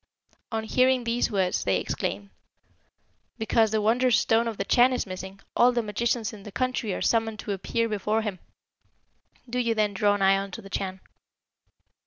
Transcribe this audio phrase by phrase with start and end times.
[0.51, 2.31] On hearing these words they exclaimed,
[3.37, 6.91] 'Because the wondrous stone of the Chan is missing, all the magicians in the country
[6.95, 8.39] are summoned to appear before him.
[9.47, 11.01] Do you then draw nigh unto the Chan.'